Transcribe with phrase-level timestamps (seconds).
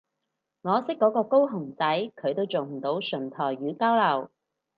[0.63, 4.31] 我識嗰個高雄仔佢都做唔到純台語交流